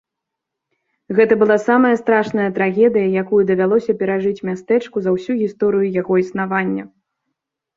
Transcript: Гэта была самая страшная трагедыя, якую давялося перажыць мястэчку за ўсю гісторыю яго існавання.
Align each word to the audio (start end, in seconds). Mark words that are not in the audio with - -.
Гэта 1.17 1.33
была 1.41 1.57
самая 1.69 1.91
страшная 2.01 2.47
трагедыя, 2.57 3.07
якую 3.23 3.41
давялося 3.51 3.97
перажыць 4.01 4.43
мястэчку 4.49 4.95
за 5.05 5.09
ўсю 5.17 5.33
гісторыю 5.43 5.85
яго 6.01 6.13
існавання. 6.27 6.83